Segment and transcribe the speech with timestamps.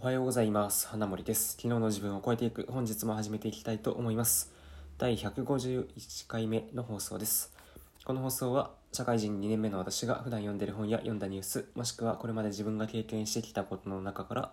[0.00, 0.86] おはようございます。
[0.86, 1.56] 花森です。
[1.56, 4.52] 昨日の自分を超えていく本日も始めていきたいと思います。
[4.96, 7.52] 第151回目の放送です。
[8.04, 14.52] この放送は社会人2年目の私が普段読んでる本や読んだニュース、もしくはこれまで自分が経験してきたことの中から、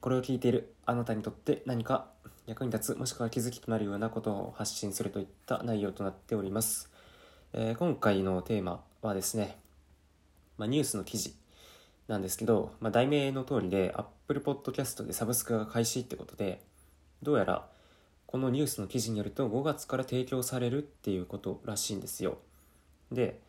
[0.00, 2.06] これを聞いているあなたにとって何か
[2.46, 6.92] 役に立つ、もしくは気づきとなるようなことを発信するといった内容となっております。
[7.54, 9.58] えー今回のテーマはですね、
[10.58, 11.34] まあ、ニュースの記事
[12.08, 16.62] なんですけど、まあ、題名の通りで Apple Podcast でサブスクが開始ってことで
[17.22, 17.66] どうやら
[18.26, 22.38] このニュースの記事によると5月から提供されるっていうことらしいんですよ。
[23.10, 23.40] で、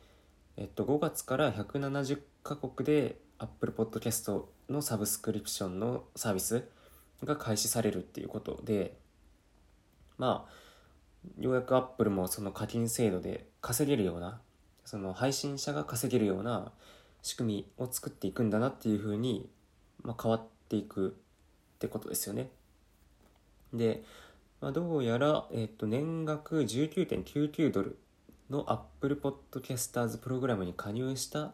[0.56, 6.64] えっと、5月から170カ国で Apple Podcast のサブスクリプションのサービス
[7.24, 8.98] が開始されるっていうことで
[10.18, 14.40] まあようやく Apple もその課金制度で稼げるような
[14.86, 16.72] その配信者が稼げるような
[17.28, 19.50] 仕組みを作っていくんだなっていうふうに、
[20.02, 21.18] まあ、変わっていく
[21.76, 22.50] ってことですよね。
[23.74, 24.02] で、
[24.62, 27.98] まあ、どうやら、えっと、年額19.99ドル
[28.50, 31.52] の Apple Podcasters プログラムに加入した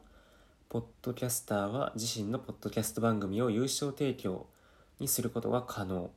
[0.69, 4.45] ポッドキャスターは自身のポッドキャスト番組を有償提供
[4.99, 6.11] にすることが可能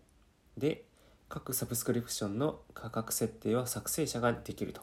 [0.59, 0.85] で
[1.31, 4.83] 各サブスクリプションの価格設定は作成者ができると。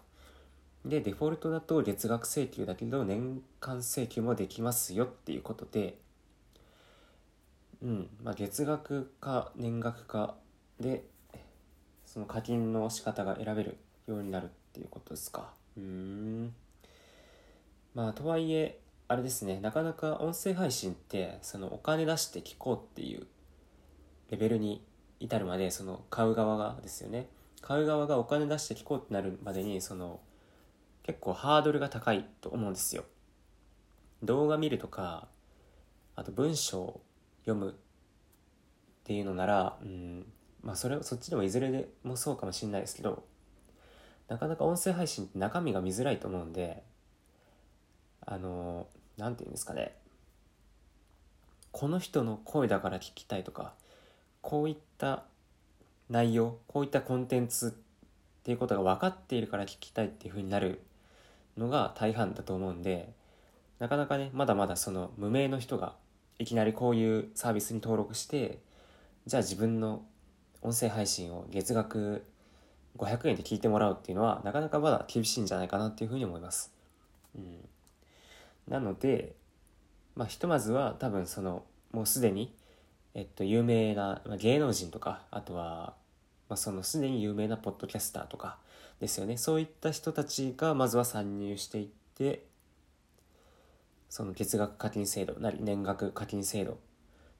[0.85, 5.97] で、デフォルトだと月額請求だけど年間請求もできますよっていうことで、
[7.81, 10.35] うん、まあ、月額か年額か
[10.79, 11.03] で、
[12.05, 15.53] その課金の仕方が選べるようになるっていうことですか。
[15.77, 16.53] うーん。
[17.93, 23.27] まあ、とはいえ、あれですね、なかなか音声配信って、そのお金出して聞こうっていう
[24.31, 24.83] レベルに
[25.19, 27.27] 至るまで、その買う側がですよね。
[27.61, 30.19] 買う側がお金出して聞こうってなるまでに、その、
[31.03, 33.03] 結構ハードルが高いと思うんですよ。
[34.23, 35.27] 動画見るとか、
[36.15, 37.01] あと文章
[37.45, 37.73] 読むっ
[39.03, 40.25] ていうのなら、うん、
[40.61, 43.23] まあそれそっちでもいずれでもそうかもしれないですけど、
[44.29, 46.83] なかなか音声配信って中身が見づらいと思うんで、
[48.25, 49.95] あの、なんていうんですかね、
[51.71, 53.73] この人の声だから聞きたいとか、
[54.41, 55.23] こういった
[56.09, 60.81] 内容、こういったコンテンツっていうことが分かっているから聞きたいっていう風になる
[61.57, 63.11] のが大半だと思うんで
[63.79, 65.95] なかなかねまだまだその無名の人が
[66.39, 68.59] いきなりこういうサービスに登録して
[69.25, 70.03] じゃあ自分の
[70.61, 72.23] 音声配信を月額
[72.97, 76.71] 500円で聞いてもらうっていうのはなかなかまだ厳しいんじゃないかなっていうふうに思います。
[77.35, 77.67] うん、
[78.67, 79.33] なので
[80.15, 82.53] まあひとまずは多分そのもうすでに
[83.13, 85.93] えっと有名なまあ芸能人とかあとは
[86.49, 88.57] まあ、そのすでに有名なポッドキャスターとか
[89.03, 89.37] ですよね。
[89.37, 92.45] そういった人たちがまずは参入していって
[94.09, 96.79] その月額課金制度なり年額課金制度。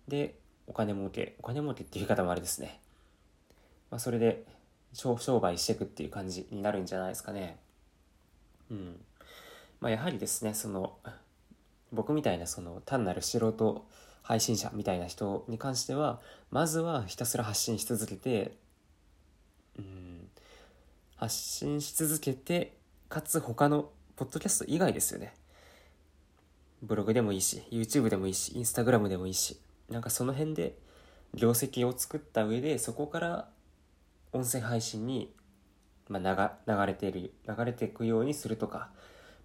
[0.07, 0.35] で
[0.67, 2.79] お金儲けお金儲けっていう言い方もあれですね、
[3.89, 4.43] まあ、それで
[4.91, 7.57] 商商売していくっていう感じになるんじゃないですかね。
[8.69, 8.99] うん。
[9.79, 10.97] まあやはりですねその
[11.91, 13.85] 僕みたいなその単なる素人
[14.21, 16.19] 配信者みたいな人に関しては
[16.51, 18.57] まずはひたすら発信し続けて
[19.77, 20.12] うん。
[21.23, 22.75] 発信し続けて
[23.07, 25.33] かつ他のポッドキャスト以外ですよね。
[26.81, 29.57] ブログでもいいし YouTube でもいいし Instagram でもいいし
[29.89, 30.77] なんかその辺で
[31.33, 33.47] 業績を作った上でそこから
[34.33, 35.33] 音声配信に、
[36.09, 38.89] まあ、流流れている流れていくようにするとか、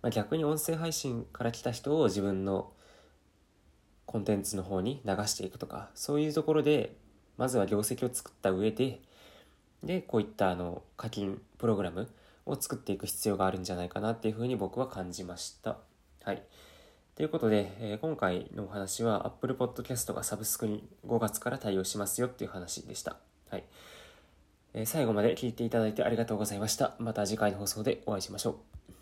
[0.03, 2.73] まあ、逆に音声配信から来た人を自分の
[4.05, 6.97] コンテンツの方に流していくとかそういうところで
[7.37, 9.01] まずは業績を作った上で
[9.83, 12.09] でこういったあの課金プログラム
[12.47, 15.79] を作っていく必要があるんじゃないかなっていうふうに僕は感じました。
[16.25, 16.43] はい。
[17.15, 23.17] ということで、えー今回のお話は Apple Podcast がサブスクに5月から対応しますよっていう話でした。
[23.51, 23.65] はい。
[24.75, 26.95] えー最後まで聞いていただいてありがとうございました。
[26.99, 28.98] また次回の放送でお会いしましょう。